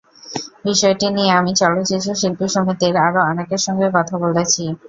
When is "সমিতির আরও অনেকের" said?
2.53-3.61